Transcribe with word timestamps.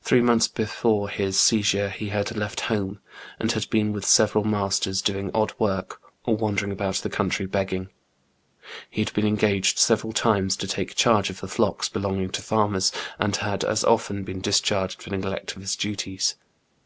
Three 0.00 0.22
months 0.22 0.48
before 0.48 1.10
his 1.10 1.38
seizure 1.38 1.90
he 1.90 2.08
had 2.08 2.34
left 2.34 2.62
home, 2.72 3.00
and 3.38 3.52
had 3.52 3.68
been 3.68 3.92
with 3.92 4.06
several 4.06 4.44
masters 4.44 5.02
doing 5.02 5.30
odd 5.34 5.52
work, 5.58 6.00
or 6.24 6.38
wandering 6.38 6.72
about 6.72 6.94
the 6.94 7.10
country 7.10 7.44
begging. 7.44 7.90
He 8.88 9.02
had 9.02 9.12
been 9.12 9.26
engaged 9.26 9.76
several 9.78 10.14
times 10.14 10.56
to 10.56 10.66
take 10.66 10.94
charge 10.94 11.28
of 11.28 11.42
the 11.42 11.48
flocks 11.48 11.90
belonging 11.90 12.30
to 12.30 12.40
farmers, 12.40 12.92
and 13.18 13.36
had 13.36 13.62
as 13.62 13.84
often 13.84 14.24
been 14.24 14.40
discharged 14.40 15.02
for 15.02 15.10
neglect 15.10 15.54
of 15.54 15.60
his 15.60 15.76
duties. 15.76 16.34